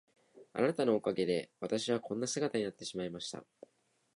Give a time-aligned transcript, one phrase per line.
[0.53, 3.45] あなたのおかげで私はこんな姿になってしまいました。